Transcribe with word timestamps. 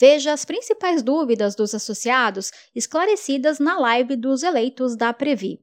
Veja 0.00 0.32
as 0.32 0.44
principais 0.44 1.02
dúvidas 1.02 1.56
dos 1.56 1.74
associados 1.74 2.52
esclarecidas 2.72 3.58
na 3.58 3.76
live 3.80 4.14
dos 4.14 4.44
eleitos 4.44 4.96
da 4.96 5.12
Previ. 5.12 5.58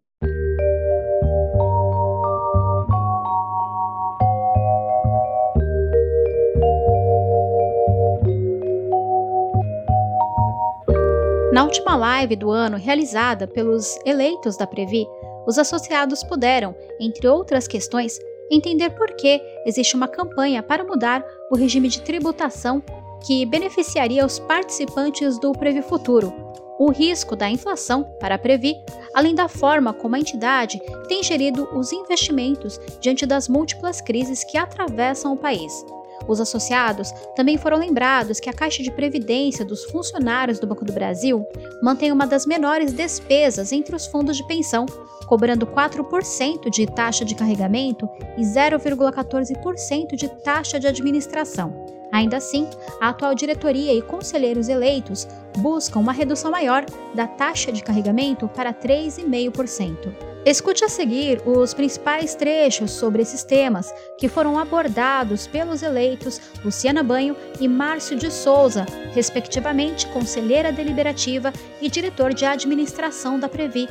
Na 11.54 11.64
última 11.64 11.96
live 11.96 12.36
do 12.36 12.52
ano 12.52 12.76
realizada 12.76 13.48
pelos 13.48 13.98
eleitos 14.06 14.58
da 14.58 14.68
Previ, 14.68 15.08
os 15.48 15.58
associados 15.58 16.26
puderam, 16.26 16.76
entre 17.00 17.26
outras 17.26 17.70
questões, 17.70 18.20
entender 18.52 18.90
por 18.90 19.16
que 19.16 19.42
existe 19.66 19.96
uma 19.96 20.10
campanha 20.10 20.62
para 20.62 20.84
mudar 20.84 21.24
o 21.50 21.56
regime 21.56 21.88
de 21.88 22.02
tributação 22.02 22.84
que 23.26 23.46
beneficiaria 23.46 24.26
os 24.26 24.38
participantes 24.38 25.40
do 25.40 25.52
Previ 25.52 25.82
Futuro, 25.82 26.32
o 26.78 26.92
risco 26.92 27.36
da 27.36 27.50
inflação 27.50 28.04
para 28.20 28.36
a 28.36 28.38
Previ, 28.38 28.76
além 29.14 29.34
da 29.34 29.48
forma 29.48 29.94
como 29.94 30.16
a 30.16 30.20
entidade 30.20 30.80
tem 31.08 31.24
gerido 31.24 31.68
os 31.74 31.92
investimentos 31.92 32.80
diante 33.00 33.26
das 33.26 33.48
múltiplas 33.48 34.00
crises 34.02 34.44
que 34.44 34.58
atravessam 34.58 35.34
o 35.34 35.38
país. 35.38 35.86
Os 36.28 36.42
associados 36.42 37.12
também 37.36 37.58
foram 37.58 37.78
lembrados 37.78 38.40
que 38.40 38.50
a 38.50 38.54
Caixa 38.54 38.84
de 38.84 38.92
Previdência 38.92 39.64
dos 39.66 39.86
funcionários 39.86 40.60
do 40.60 40.68
Banco 40.68 40.86
do 40.86 40.94
Brasil 40.94 41.46
mantém 41.82 42.12
uma 42.12 42.26
das 42.26 42.46
menores 42.46 42.94
despesas 42.94 43.72
entre 43.72 43.96
os 43.96 44.06
fundos 44.08 44.38
de 44.38 44.48
pensão, 44.48 44.86
cobrando 45.28 45.68
4% 45.68 46.70
de 46.70 46.86
taxa 46.88 47.24
de 47.24 47.36
carregamento 47.36 48.10
e 48.38 48.42
0,14% 48.42 50.16
de 50.16 50.28
taxa 50.44 50.80
de 50.80 50.88
administração. 50.88 51.85
Ainda 52.16 52.38
assim, 52.38 52.66
a 53.02 53.10
atual 53.10 53.36
diretoria 53.36 53.94
e 53.94 54.02
conselheiros 54.02 54.70
eleitos 54.70 55.28
buscam 55.58 56.00
uma 56.00 56.14
redução 56.14 56.50
maior 56.50 56.86
da 57.14 57.28
taxa 57.28 57.74
de 57.74 57.84
carregamento 57.84 58.48
para 58.48 58.74
3,5%. 58.74 60.14
Escute 60.46 60.86
a 60.86 60.88
seguir 60.88 61.42
os 61.46 61.74
principais 61.74 62.34
trechos 62.34 62.92
sobre 62.92 63.22
esses 63.22 63.44
temas 63.44 63.94
que 64.18 64.30
foram 64.30 64.58
abordados 64.58 65.46
pelos 65.46 65.84
eleitos 65.84 66.40
Luciana 66.64 67.04
Banho 67.04 67.36
e 67.60 67.68
Márcio 67.68 68.18
de 68.18 68.32
Souza, 68.32 68.86
respectivamente 69.14 70.08
conselheira 70.08 70.72
deliberativa 70.72 71.52
e 71.82 71.90
diretor 71.90 72.34
de 72.34 72.46
administração 72.46 73.38
da 73.38 73.50
Previ. 73.50 73.90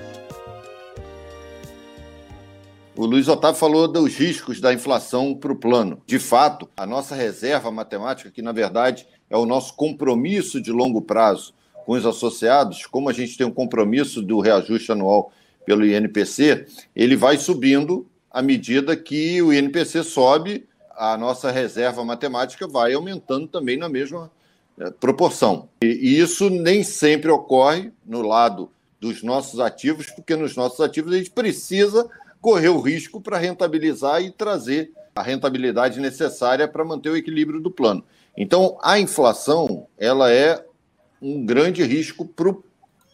O 2.97 3.07
Luiz 3.07 3.27
Otávio 3.27 3.59
falou 3.59 3.89
dos 3.89 4.15
riscos 4.15 4.61
da 4.61 4.73
inflação 4.73 5.35
para 5.35 5.51
o 5.51 5.57
plano. 5.57 6.01
De 6.07 6.21
fato, 6.21 6.69
a 6.77 6.87
nossa 6.87 7.17
reserva 7.17 7.69
matemática, 7.69 8.31
que 8.31 8.41
na 8.41 8.53
verdade 8.53 9.05
é 9.29 9.37
o 9.37 9.45
nosso 9.45 9.75
compromisso 9.75 10.61
de 10.61 10.71
longo 10.71 11.03
prazo 11.03 11.53
com 11.85 11.95
os 11.95 12.07
associados, 12.07 12.87
como 12.87 13.09
a 13.09 13.13
gente 13.13 13.37
tem 13.37 13.45
um 13.45 13.53
compromisso 13.53 14.23
do 14.23 14.39
reajuste 14.39 14.93
anual 14.93 15.33
pelo 15.67 15.85
INPC, 15.85 16.67
ele 16.95 17.17
vai 17.17 17.37
subindo 17.37 18.07
à 18.31 18.41
medida 18.41 18.97
que 18.97 19.43
o 19.43 19.53
INPC 19.53 20.05
sobe, 20.05 20.65
a 20.97 21.17
nossa 21.19 21.51
reserva 21.51 22.05
matemática 22.05 22.69
vai 22.69 22.95
aumentando 22.95 23.49
também 23.49 23.77
na 23.77 23.89
mesma 23.89 24.31
eh, 24.79 24.91
proporção. 25.01 25.69
E 25.83 26.21
isso 26.21 26.49
nem 26.49 26.85
sempre 26.85 27.29
ocorre 27.29 27.91
no 28.07 28.23
lado 28.23 28.71
dos 29.01 29.21
nossos 29.25 29.59
ativos, 29.59 30.07
porque 30.11 30.37
nos 30.37 30.55
nossos 30.55 30.81
ativos 30.81 31.13
a 31.13 31.17
gente 31.17 31.31
precisa 31.31 32.09
correr 32.45 32.69
o 32.69 32.79
risco 32.79 33.23
para 33.23 33.39
rentabilizar 33.39 34.23
e 34.23 34.31
trazer 34.31 34.93
a 35.17 35.23
rentabilidade 35.23 35.99
necessária 35.99 36.69
para 36.69 36.85
manter 36.85 37.09
o 37.09 37.17
equilíbrio 37.17 37.59
do 37.59 37.71
plano. 37.71 38.05
Então, 38.37 38.77
a 38.83 38.99
inflação 38.99 39.87
ela 39.97 40.31
é 40.31 40.63
um 41.23 41.47
grande 41.47 41.83
risco 41.83 42.27
para 42.27 42.51
o 42.51 42.63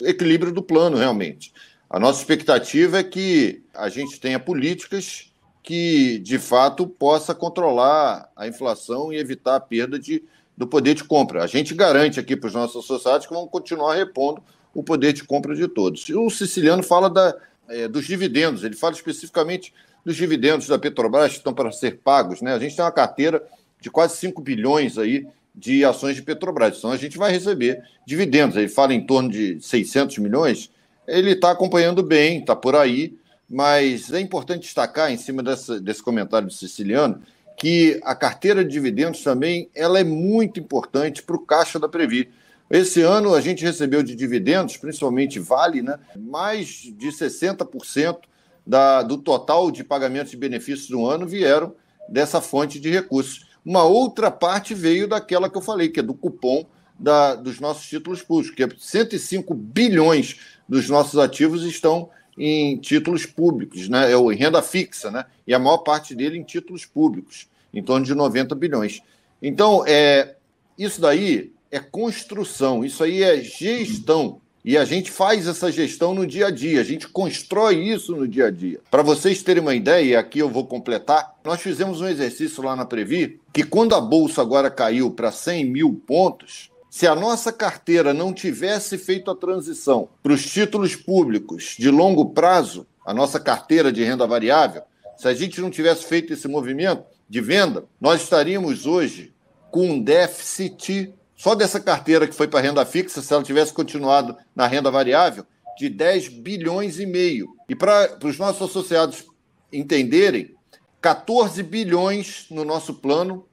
equilíbrio 0.00 0.50
do 0.52 0.60
plano, 0.60 0.96
realmente. 0.96 1.52
A 1.88 2.00
nossa 2.00 2.18
expectativa 2.18 2.98
é 2.98 3.04
que 3.04 3.62
a 3.72 3.88
gente 3.88 4.18
tenha 4.18 4.40
políticas 4.40 5.30
que, 5.62 6.18
de 6.18 6.36
fato, 6.36 6.88
possa 6.88 7.32
controlar 7.32 8.28
a 8.34 8.48
inflação 8.48 9.12
e 9.12 9.16
evitar 9.16 9.54
a 9.54 9.60
perda 9.60 9.96
de, 9.96 10.24
do 10.56 10.66
poder 10.66 10.94
de 10.94 11.04
compra. 11.04 11.44
A 11.44 11.46
gente 11.46 11.72
garante 11.72 12.18
aqui 12.18 12.34
para 12.34 12.48
os 12.48 12.54
nossos 12.54 12.84
associados 12.84 13.28
que 13.28 13.32
vão 13.32 13.46
continuar 13.46 13.94
repondo 13.94 14.42
o 14.74 14.82
poder 14.82 15.12
de 15.12 15.22
compra 15.22 15.54
de 15.54 15.68
todos. 15.68 16.08
O 16.08 16.30
siciliano 16.30 16.82
fala 16.82 17.08
da, 17.08 17.36
é, 17.70 17.88
dos 17.88 18.06
dividendos, 18.06 18.62
ele 18.64 18.76
fala 18.76 18.94
especificamente 18.94 19.72
dos 20.04 20.16
dividendos 20.16 20.66
da 20.66 20.78
Petrobras 20.78 21.32
que 21.32 21.38
estão 21.38 21.54
para 21.54 21.72
ser 21.72 21.98
pagos. 21.98 22.42
Né? 22.42 22.52
A 22.52 22.58
gente 22.58 22.76
tem 22.76 22.84
uma 22.84 22.92
carteira 22.92 23.42
de 23.80 23.90
quase 23.90 24.16
5 24.16 24.40
bilhões 24.42 24.98
aí 24.98 25.26
de 25.54 25.84
ações 25.84 26.16
de 26.16 26.22
Petrobras. 26.22 26.78
Então 26.78 26.92
a 26.92 26.96
gente 26.96 27.16
vai 27.16 27.32
receber 27.32 27.82
dividendos. 28.06 28.56
Ele 28.56 28.68
fala 28.68 28.94
em 28.94 29.04
torno 29.04 29.30
de 29.30 29.58
600 29.60 30.18
milhões 30.18 30.70
ele 31.10 31.32
está 31.32 31.50
acompanhando 31.50 32.02
bem, 32.02 32.38
está 32.38 32.54
por 32.54 32.76
aí, 32.76 33.18
mas 33.48 34.12
é 34.12 34.20
importante 34.20 34.62
destacar, 34.62 35.10
em 35.10 35.16
cima 35.16 35.42
dessa, 35.42 35.80
desse 35.80 36.02
comentário 36.02 36.46
do 36.46 36.52
siciliano, 36.54 37.20
que 37.58 38.00
a 38.04 38.14
carteira 38.14 38.64
de 38.64 38.70
dividendos 38.70 39.22
também 39.22 39.68
ela 39.74 39.98
é 39.98 40.04
muito 40.04 40.60
importante 40.60 41.22
para 41.22 41.36
o 41.36 41.40
caixa 41.40 41.78
da 41.78 41.88
Previ. 41.88 42.30
Esse 42.70 43.02
ano 43.02 43.34
a 43.34 43.40
gente 43.40 43.64
recebeu 43.64 44.00
de 44.00 44.14
dividendos, 44.14 44.76
principalmente 44.76 45.40
Vale, 45.40 45.82
né, 45.82 45.98
mais 46.16 46.68
de 46.68 47.08
60% 47.08 48.18
da, 48.64 49.02
do 49.02 49.18
total 49.18 49.72
de 49.72 49.82
pagamentos 49.82 50.30
de 50.30 50.36
benefícios 50.36 50.88
do 50.88 51.04
ano 51.04 51.26
vieram 51.26 51.74
dessa 52.08 52.40
fonte 52.40 52.78
de 52.78 52.88
recursos. 52.88 53.46
Uma 53.64 53.82
outra 53.82 54.30
parte 54.30 54.72
veio 54.72 55.08
daquela 55.08 55.50
que 55.50 55.58
eu 55.58 55.62
falei, 55.62 55.88
que 55.88 55.98
é 55.98 56.02
do 56.02 56.14
cupom 56.14 56.64
da, 56.96 57.34
dos 57.34 57.58
nossos 57.58 57.88
títulos 57.88 58.22
públicos, 58.22 58.54
que 58.54 58.62
é 58.62 58.68
105 58.78 59.52
bilhões 59.52 60.38
dos 60.68 60.88
nossos 60.88 61.18
ativos 61.18 61.64
estão 61.64 62.10
em 62.38 62.76
títulos 62.78 63.26
públicos, 63.26 63.88
né? 63.88 64.12
É 64.12 64.14
em 64.14 64.36
renda 64.36 64.62
fixa, 64.62 65.10
né? 65.10 65.24
E 65.46 65.52
a 65.52 65.58
maior 65.58 65.78
parte 65.78 66.14
dele 66.14 66.38
em 66.38 66.44
títulos 66.44 66.86
públicos, 66.86 67.48
em 67.74 67.82
torno 67.82 68.06
de 68.06 68.14
90 68.14 68.54
bilhões. 68.54 69.02
Então, 69.42 69.84
é, 69.86 70.36
isso 70.78 71.00
daí 71.00 71.52
é 71.70 71.78
construção, 71.78 72.84
isso 72.84 73.02
aí 73.02 73.22
é 73.22 73.40
gestão. 73.40 74.40
E 74.62 74.76
a 74.76 74.84
gente 74.84 75.10
faz 75.10 75.46
essa 75.46 75.72
gestão 75.72 76.14
no 76.14 76.26
dia 76.26 76.48
a 76.48 76.50
dia, 76.50 76.80
a 76.80 76.84
gente 76.84 77.08
constrói 77.08 77.76
isso 77.76 78.14
no 78.14 78.28
dia 78.28 78.48
a 78.48 78.50
dia. 78.50 78.80
Para 78.90 79.02
vocês 79.02 79.42
terem 79.42 79.62
uma 79.62 79.74
ideia, 79.74 80.04
e 80.04 80.16
aqui 80.16 80.38
eu 80.38 80.50
vou 80.50 80.66
completar, 80.66 81.34
nós 81.42 81.62
fizemos 81.62 82.02
um 82.02 82.08
exercício 82.08 82.62
lá 82.62 82.76
na 82.76 82.84
Previ, 82.84 83.40
que 83.54 83.64
quando 83.64 83.94
a 83.94 84.00
Bolsa 84.00 84.42
agora 84.42 84.70
caiu 84.70 85.10
para 85.12 85.32
100 85.32 85.64
mil 85.64 85.94
pontos, 86.06 86.70
se 86.90 87.06
a 87.06 87.14
nossa 87.14 87.50
carteira 87.52 88.12
não 88.12 88.34
tivesse 88.34 88.98
feito 88.98 89.30
a 89.30 89.36
transição 89.36 90.08
para 90.22 90.32
os 90.32 90.44
títulos 90.44 90.94
públicos 90.94 91.76
de 91.78 91.88
longo 91.88 92.26
prazo, 92.30 92.86
a 93.06 93.14
nossa 93.14 93.40
carteira 93.40 93.90
de 93.90 94.04
renda 94.04 94.26
variável, 94.26 94.82
se 95.16 95.26
a 95.26 95.32
gente 95.32 95.60
não 95.60 95.70
tivesse 95.70 96.04
feito 96.04 96.34
esse 96.34 96.48
movimento 96.48 97.04
de 97.28 97.40
venda, 97.40 97.84
nós 97.98 98.22
estaríamos 98.22 98.84
hoje 98.84 99.32
com 99.70 99.86
um 99.86 100.02
déficit 100.02 101.14
só 101.40 101.54
dessa 101.54 101.80
carteira 101.80 102.28
que 102.28 102.34
foi 102.34 102.46
para 102.46 102.60
renda 102.60 102.84
fixa, 102.84 103.22
se 103.22 103.32
ela 103.32 103.42
tivesse 103.42 103.72
continuado 103.72 104.36
na 104.54 104.66
renda 104.66 104.90
variável, 104.90 105.46
de 105.78 105.88
10 105.88 106.28
bilhões 106.28 107.00
e 107.00 107.06
meio. 107.06 107.48
E 107.66 107.74
para 107.74 108.18
os 108.22 108.36
nossos 108.36 108.68
associados 108.68 109.24
entenderem, 109.72 110.54
14 111.00 111.62
bilhões 111.62 112.44
no 112.50 112.62
nosso 112.62 112.92
plano 112.92 113.46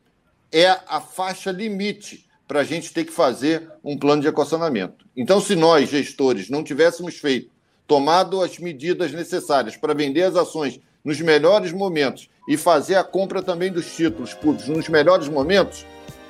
é 0.52 0.68
a 0.86 1.00
faixa 1.00 1.50
limite 1.50 2.28
para 2.46 2.60
a 2.60 2.64
gente 2.66 2.92
ter 2.92 3.06
que 3.06 3.14
fazer 3.14 3.72
um 3.82 3.98
plano 3.98 4.22
de 4.22 4.28
equacionamento. 4.28 5.06
Então, 5.16 5.40
se 5.40 5.56
nós, 5.56 5.90
gestores, 5.90 6.50
não 6.50 6.66
tivéssemos 6.66 7.16
feito, 7.16 7.50
tomado 7.88 8.42
as 8.42 8.60
medidas 8.60 9.14
necessárias 9.14 9.78
para 9.78 9.94
vender 9.94 10.24
as 10.24 10.36
ações 10.36 10.78
nos 11.06 11.22
melhores 11.22 11.72
momentos 11.72 12.30
e 12.50 12.58
fazer 12.58 12.96
a 12.96 13.04
compra 13.06 13.42
também 13.42 13.72
dos 13.72 13.96
títulos 13.96 14.34
públicos 14.34 14.68
nos 14.68 14.90
melhores 14.90 15.30
momentos, 15.30 15.86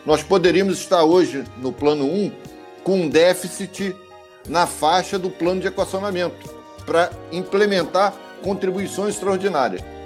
nós 0.07 0.23
poderíamos 0.23 0.79
estar 0.79 1.03
hoje 1.03 1.43
no 1.57 1.69
plano 1.69 2.05
1 2.05 2.31
com 2.81 3.01
um 3.01 3.09
déficit 3.09 3.93
na 4.47 4.65
faixa 4.65 5.19
do 5.19 5.29
plano 5.29 5.59
de 5.59 5.67
equacionamento 5.67 6.49
para 6.85 7.11
implementar 7.29 8.13
contribuições 8.41 9.15
extraordinárias. 9.15 9.96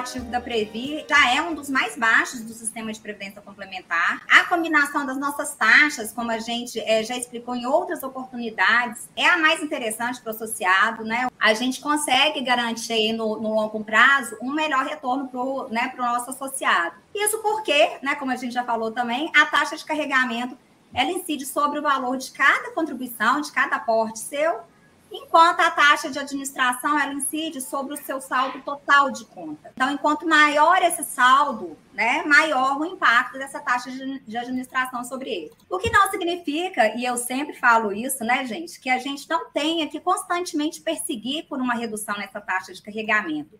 Administrativo 0.00 0.26
da 0.26 0.40
Previ 0.40 1.04
já 1.08 1.34
é 1.34 1.42
um 1.42 1.54
dos 1.54 1.68
mais 1.68 1.96
baixos 1.96 2.40
do 2.40 2.52
sistema 2.52 2.92
de 2.92 3.00
previdência 3.00 3.40
complementar. 3.40 4.22
A 4.30 4.44
combinação 4.44 5.06
das 5.06 5.18
nossas 5.18 5.54
taxas, 5.54 6.12
como 6.12 6.30
a 6.30 6.38
gente 6.38 6.80
é, 6.80 7.02
já 7.02 7.16
explicou 7.16 7.54
em 7.54 7.66
outras 7.66 8.02
oportunidades, 8.02 9.08
é 9.16 9.26
a 9.26 9.38
mais 9.38 9.62
interessante 9.62 10.20
para 10.20 10.32
o 10.32 10.34
associado, 10.34 11.04
né? 11.04 11.28
A 11.38 11.54
gente 11.54 11.80
consegue 11.80 12.40
garantir 12.40 13.12
no, 13.12 13.40
no 13.40 13.54
longo 13.54 13.82
prazo 13.84 14.36
um 14.42 14.52
melhor 14.52 14.84
retorno 14.84 15.28
para 15.28 15.40
o 15.40 15.68
né, 15.68 15.92
nosso 15.96 16.30
associado. 16.30 16.96
Isso 17.14 17.38
porque, 17.38 17.98
né, 18.02 18.14
como 18.16 18.30
a 18.30 18.36
gente 18.36 18.52
já 18.52 18.64
falou 18.64 18.90
também, 18.90 19.30
a 19.36 19.46
taxa 19.46 19.76
de 19.76 19.84
carregamento 19.84 20.56
ela 20.92 21.10
incide 21.10 21.46
sobre 21.46 21.78
o 21.78 21.82
valor 21.82 22.16
de 22.16 22.32
cada 22.32 22.72
contribuição, 22.72 23.40
de 23.40 23.52
cada 23.52 23.76
aporte 23.76 24.18
seu, 24.18 24.60
enquanto 25.10 25.60
a 25.60 25.70
taxa 25.70 26.10
de 26.10 26.18
administração 26.18 26.98
ela 26.98 27.12
incide 27.12 27.60
sobre 27.60 27.94
o 27.94 27.96
seu 27.96 28.20
saldo 28.20 28.60
total 28.62 29.10
de 29.10 29.24
conta. 29.24 29.72
Então, 29.74 29.90
enquanto 29.90 30.26
maior 30.26 30.82
esse 30.82 31.04
saldo, 31.04 31.76
né, 31.92 32.22
maior 32.24 32.78
o 32.78 32.84
impacto 32.84 33.38
dessa 33.38 33.60
taxa 33.60 33.90
de 33.90 34.36
administração 34.36 35.04
sobre 35.04 35.30
ele. 35.30 35.52
O 35.68 35.78
que 35.78 35.90
não 35.90 36.10
significa, 36.10 36.94
e 36.96 37.04
eu 37.04 37.16
sempre 37.16 37.54
falo 37.54 37.92
isso, 37.92 38.24
né, 38.24 38.44
gente, 38.46 38.80
que 38.80 38.88
a 38.88 38.98
gente 38.98 39.28
não 39.28 39.50
tenha 39.50 39.88
que 39.88 40.00
constantemente 40.00 40.80
perseguir 40.80 41.46
por 41.46 41.60
uma 41.60 41.74
redução 41.74 42.16
nessa 42.16 42.40
taxa 42.40 42.72
de 42.72 42.82
carregamento. 42.82 43.58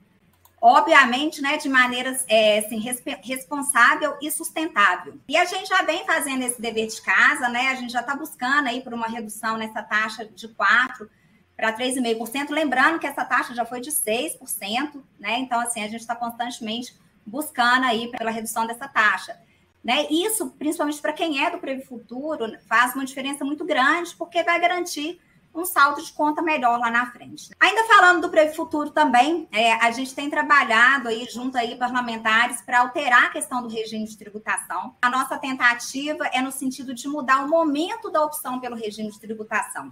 Obviamente, 0.63 1.41
né, 1.41 1.57
de 1.57 1.71
maneira 1.71 2.15
é, 2.29 2.59
assim, 2.59 2.79
responsável 3.23 4.17
e 4.21 4.31
sustentável. 4.31 5.19
E 5.27 5.35
a 5.35 5.47
gente 5.47 5.67
já 5.67 5.83
vem 5.83 6.05
fazendo 6.05 6.43
esse 6.43 6.61
dever 6.61 6.87
de 6.87 7.01
casa, 7.01 7.49
né? 7.49 7.69
A 7.69 7.75
gente 7.77 7.91
já 7.91 8.01
está 8.01 8.15
buscando 8.15 8.69
aí 8.69 8.83
por 8.83 8.93
uma 8.93 9.07
redução 9.07 9.57
nessa 9.57 9.83
taxa 9.83 10.27
de 10.27 10.49
4%, 10.49 11.09
para 11.61 11.77
3,5%, 11.77 12.49
lembrando 12.49 12.99
que 12.99 13.07
essa 13.07 13.23
taxa 13.23 13.55
já 13.55 13.67
foi 13.67 13.83
de 13.83 13.91
6%, 13.91 15.03
né? 15.19 15.39
Então, 15.41 15.61
assim, 15.61 15.83
a 15.83 15.89
gente 15.89 16.01
está 16.01 16.17
constantemente 16.17 16.99
buscando 17.27 17.85
aí 17.85 18.11
pela 18.11 18.31
redução 18.31 18.67
dessa 18.67 18.89
taxa. 18.89 19.39
Né? 19.85 20.07
Isso, 20.11 20.51
principalmente 20.59 21.03
para 21.03 21.13
quem 21.13 21.45
é 21.45 21.51
do 21.51 21.59
Previ 21.59 21.85
Futuro, 21.85 22.51
faz 22.67 22.95
uma 22.95 23.05
diferença 23.05 23.45
muito 23.45 23.63
grande, 23.67 24.17
porque 24.17 24.43
vai 24.43 24.59
garantir 24.59 25.21
um 25.55 25.67
saldo 25.67 26.03
de 26.03 26.13
conta 26.13 26.41
melhor 26.41 26.79
lá 26.79 26.91
na 26.91 27.11
frente. 27.11 27.51
Ainda 27.61 27.85
falando 27.85 28.23
do 28.23 28.31
Previ 28.31 28.57
Futuro 28.57 28.91
também, 28.91 29.47
é, 29.53 29.75
a 29.75 29.91
gente 29.91 30.15
tem 30.15 30.31
trabalhado 30.31 31.09
aí 31.09 31.27
junto 31.31 31.59
aí 31.59 31.77
parlamentares 31.77 32.63
para 32.63 32.81
alterar 32.81 33.25
a 33.25 33.31
questão 33.31 33.61
do 33.61 33.69
regime 33.69 34.07
de 34.07 34.17
tributação. 34.17 34.95
A 35.03 35.11
nossa 35.11 35.37
tentativa 35.37 36.27
é 36.29 36.41
no 36.41 36.53
sentido 36.53 36.95
de 36.95 37.07
mudar 37.07 37.45
o 37.45 37.49
momento 37.51 38.11
da 38.11 38.25
opção 38.25 38.61
pelo 38.61 38.77
regime 38.77 39.11
de 39.11 39.21
tributação 39.21 39.91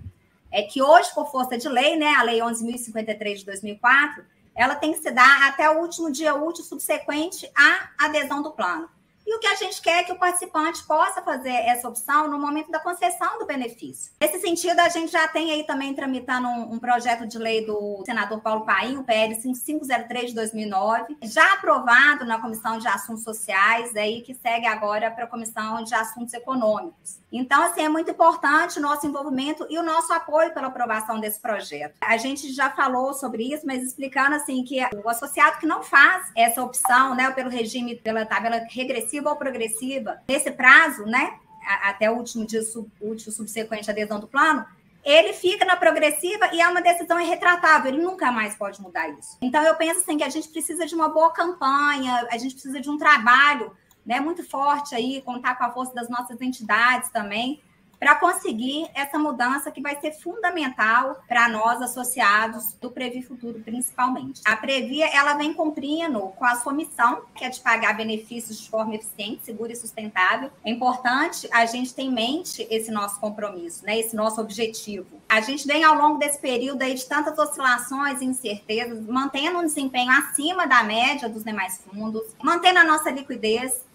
é 0.50 0.62
que 0.62 0.82
hoje, 0.82 1.12
por 1.14 1.30
força 1.30 1.56
de 1.58 1.68
lei, 1.68 1.96
né, 1.96 2.14
a 2.14 2.22
Lei 2.22 2.40
11.053 2.40 3.36
de 3.36 3.44
2004, 3.44 4.24
ela 4.54 4.74
tem 4.74 4.92
que 4.92 5.00
se 5.00 5.10
dar 5.10 5.48
até 5.48 5.70
o 5.70 5.80
último 5.80 6.10
dia 6.10 6.34
útil 6.34 6.64
subsequente 6.64 7.50
à 7.54 7.90
adesão 8.06 8.42
do 8.42 8.50
plano. 8.50 8.88
E 9.28 9.36
o 9.36 9.38
que 9.38 9.46
a 9.46 9.54
gente 9.56 9.82
quer 9.82 9.98
é 9.98 10.04
que 10.04 10.12
o 10.12 10.18
participante 10.18 10.82
possa 10.86 11.20
fazer 11.20 11.50
essa 11.50 11.86
opção 11.86 12.30
no 12.30 12.38
momento 12.38 12.70
da 12.70 12.80
concessão 12.80 13.38
do 13.38 13.44
benefício. 13.44 14.10
Nesse 14.18 14.40
sentido, 14.40 14.80
a 14.80 14.88
gente 14.88 15.12
já 15.12 15.28
tem 15.28 15.52
aí 15.52 15.64
também 15.64 15.92
tramitando 15.92 16.48
um, 16.48 16.72
um 16.72 16.78
projeto 16.78 17.26
de 17.26 17.36
lei 17.36 17.66
do 17.66 18.02
senador 18.06 18.40
Paulo 18.40 18.64
Paim, 18.64 18.96
o 18.96 19.04
PL 19.04 19.34
5503 19.34 20.30
de 20.30 20.34
2009, 20.34 21.18
já 21.24 21.52
aprovado 21.52 22.24
na 22.24 22.40
Comissão 22.40 22.78
de 22.78 22.88
Assuntos 22.88 23.22
Sociais, 23.22 23.94
aí 23.94 24.22
que 24.22 24.34
segue 24.34 24.66
agora 24.66 25.10
para 25.10 25.24
a 25.24 25.26
Comissão 25.26 25.84
de 25.84 25.94
Assuntos 25.94 26.32
Econômicos. 26.32 27.18
Então, 27.30 27.62
assim, 27.62 27.82
é 27.82 27.88
muito 27.90 28.10
importante 28.10 28.78
o 28.78 28.82
nosso 28.82 29.06
envolvimento 29.06 29.66
e 29.68 29.78
o 29.78 29.82
nosso 29.82 30.10
apoio 30.10 30.54
pela 30.54 30.68
aprovação 30.68 31.20
desse 31.20 31.38
projeto. 31.38 31.94
A 32.00 32.16
gente 32.16 32.50
já 32.50 32.70
falou 32.70 33.12
sobre 33.12 33.52
isso, 33.52 33.66
mas 33.66 33.82
explicando 33.82 34.36
assim 34.36 34.64
que 34.64 34.80
o 35.04 35.06
associado 35.06 35.58
que 35.58 35.66
não 35.66 35.82
faz 35.82 36.32
essa 36.34 36.62
opção, 36.62 37.14
né, 37.14 37.30
pelo 37.32 37.50
regime 37.50 37.94
pela 37.96 38.24
tabela 38.24 38.62
regressiva 38.70 39.17
ou 39.26 39.36
progressiva, 39.36 40.20
nesse 40.28 40.50
prazo, 40.50 41.04
né, 41.04 41.38
até 41.82 42.10
o 42.10 42.14
último 42.14 42.46
dia 42.46 42.60
útil 43.00 43.32
subsequente 43.32 43.90
à 43.90 43.92
adesão 43.92 44.20
do 44.20 44.28
plano, 44.28 44.64
ele 45.04 45.32
fica 45.32 45.64
na 45.64 45.76
progressiva 45.76 46.50
e 46.52 46.60
é 46.60 46.68
uma 46.68 46.82
decisão 46.82 47.18
irretratável, 47.18 47.92
ele 47.92 48.02
nunca 48.02 48.30
mais 48.30 48.54
pode 48.54 48.80
mudar 48.80 49.08
isso. 49.08 49.38
Então, 49.40 49.62
eu 49.62 49.74
penso 49.74 50.00
assim 50.00 50.18
que 50.18 50.24
a 50.24 50.28
gente 50.28 50.48
precisa 50.48 50.84
de 50.84 50.94
uma 50.94 51.08
boa 51.08 51.32
campanha, 51.32 52.26
a 52.30 52.36
gente 52.36 52.52
precisa 52.52 52.80
de 52.80 52.90
um 52.90 52.98
trabalho 52.98 53.74
né, 54.04 54.20
muito 54.20 54.42
forte 54.42 54.94
aí, 54.94 55.22
contar 55.22 55.56
com 55.56 55.64
a 55.64 55.70
força 55.70 55.94
das 55.94 56.08
nossas 56.08 56.40
entidades 56.40 57.10
também, 57.10 57.62
para 57.98 58.14
conseguir 58.14 58.88
essa 58.94 59.18
mudança 59.18 59.70
que 59.70 59.80
vai 59.80 59.98
ser 60.00 60.12
fundamental 60.12 61.22
para 61.26 61.48
nós 61.48 61.82
associados 61.82 62.74
do 62.80 62.90
Previ 62.90 63.22
Futuro, 63.22 63.60
principalmente. 63.60 64.40
A 64.44 64.56
Previ 64.56 65.02
ela 65.02 65.34
vem 65.34 65.52
cumprindo 65.52 66.20
com 66.36 66.44
a 66.44 66.56
sua 66.56 66.72
missão, 66.72 67.22
que 67.34 67.44
é 67.44 67.48
de 67.48 67.60
pagar 67.60 67.96
benefícios 67.96 68.60
de 68.60 68.68
forma 68.68 68.94
eficiente, 68.94 69.44
segura 69.44 69.72
e 69.72 69.76
sustentável. 69.76 70.50
É 70.64 70.70
importante 70.70 71.48
a 71.52 71.66
gente 71.66 71.94
ter 71.94 72.02
em 72.02 72.12
mente 72.12 72.66
esse 72.70 72.90
nosso 72.90 73.18
compromisso, 73.20 73.84
né, 73.84 73.98
esse 73.98 74.14
nosso 74.14 74.40
objetivo. 74.40 75.06
A 75.28 75.40
gente 75.40 75.66
vem 75.66 75.84
ao 75.84 75.94
longo 75.94 76.18
desse 76.18 76.38
período 76.38 76.82
aí 76.82 76.94
de 76.94 77.06
tantas 77.06 77.38
oscilações 77.38 78.20
e 78.20 78.24
incertezas, 78.24 79.00
mantendo 79.06 79.58
um 79.58 79.66
desempenho 79.66 80.10
acima 80.10 80.66
da 80.66 80.82
média 80.82 81.28
dos 81.28 81.44
demais 81.44 81.78
fundos, 81.78 82.22
mantendo 82.42 82.78
a 82.78 82.84
nossa 82.84 83.10
liquidez, 83.10 83.87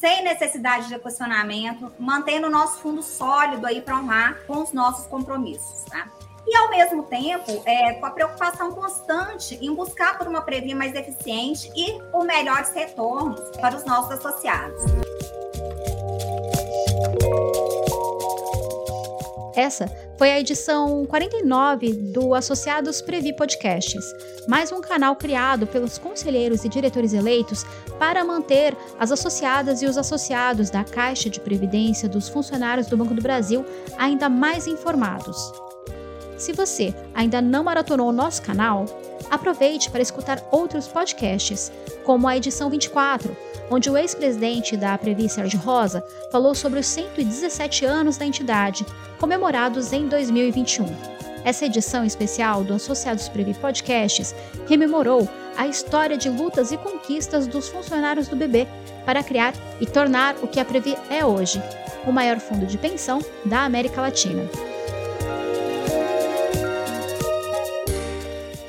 sem 0.00 0.22
necessidade 0.22 0.88
de 0.88 0.94
equacionamento, 0.94 1.92
mantendo 1.98 2.48
o 2.48 2.50
nosso 2.50 2.78
fundo 2.80 3.02
sólido 3.02 3.66
aí 3.66 3.80
para 3.80 3.98
honrar 3.98 4.38
com 4.46 4.62
os 4.62 4.72
nossos 4.72 5.06
compromissos, 5.06 5.84
tá? 5.84 6.08
E, 6.46 6.56
ao 6.56 6.70
mesmo 6.70 7.02
tempo, 7.04 7.60
é, 7.64 7.94
com 7.94 8.06
a 8.06 8.10
preocupação 8.10 8.70
constante 8.70 9.58
em 9.60 9.74
buscar 9.74 10.16
por 10.16 10.28
uma 10.28 10.42
Previ 10.42 10.74
mais 10.74 10.94
eficiente 10.94 11.72
e 11.74 12.00
por 12.12 12.24
melhores 12.24 12.72
retornos 12.72 13.40
para 13.60 13.76
os 13.76 13.84
nossos 13.84 14.12
associados. 14.12 14.80
Essa 19.56 19.86
foi 20.16 20.30
a 20.30 20.40
edição 20.40 21.04
49 21.06 21.92
do 21.92 22.34
Associados 22.34 23.02
Previ 23.02 23.34
Podcasts, 23.34 24.14
mais 24.48 24.72
um 24.72 24.80
canal 24.80 25.14
criado 25.14 25.66
pelos 25.66 25.98
conselheiros 25.98 26.64
e 26.64 26.68
diretores 26.68 27.12
eleitos 27.12 27.64
para 27.98 28.24
manter 28.24 28.74
as 28.98 29.12
associadas 29.12 29.82
e 29.82 29.86
os 29.86 29.98
associados 29.98 30.70
da 30.70 30.84
Caixa 30.84 31.28
de 31.28 31.38
Previdência 31.38 32.08
dos 32.08 32.28
funcionários 32.28 32.86
do 32.86 32.96
Banco 32.96 33.12
do 33.12 33.20
Brasil 33.20 33.64
ainda 33.98 34.28
mais 34.28 34.66
informados. 34.66 35.52
Se 36.38 36.52
você 36.52 36.94
ainda 37.14 37.42
não 37.42 37.64
maratonou 37.64 38.08
o 38.08 38.12
nosso 38.12 38.40
canal, 38.40 38.86
aproveite 39.30 39.90
para 39.90 40.02
escutar 40.02 40.42
outros 40.50 40.86
podcasts, 40.86 41.72
como 42.04 42.28
a 42.28 42.36
edição 42.36 42.70
24, 42.70 43.36
onde 43.70 43.90
o 43.90 43.96
ex-presidente 43.96 44.76
da 44.76 44.96
Previ 44.96 45.28
Sérgio 45.28 45.58
Rosa 45.58 46.04
falou 46.30 46.54
sobre 46.54 46.80
os 46.80 46.86
117 46.86 47.84
anos 47.84 48.16
da 48.16 48.26
entidade, 48.26 48.86
comemorados 49.18 49.92
em 49.92 50.06
2021. 50.06 50.86
Essa 51.44 51.66
edição 51.66 52.04
especial 52.04 52.64
do 52.64 52.74
Associados 52.74 53.28
Previ 53.28 53.54
Podcasts 53.54 54.34
rememorou 54.68 55.28
a 55.56 55.66
história 55.66 56.16
de 56.16 56.28
lutas 56.28 56.72
e 56.72 56.76
conquistas 56.76 57.46
dos 57.46 57.68
funcionários 57.68 58.28
do 58.28 58.36
BB 58.36 58.66
para 59.04 59.22
criar 59.22 59.54
e 59.80 59.86
tornar 59.86 60.34
o 60.42 60.48
que 60.48 60.60
a 60.60 60.64
Previ 60.64 60.96
é 61.08 61.24
hoje, 61.24 61.62
o 62.04 62.12
maior 62.12 62.40
fundo 62.40 62.66
de 62.66 62.76
pensão 62.76 63.20
da 63.44 63.64
América 63.64 64.00
Latina. 64.00 64.42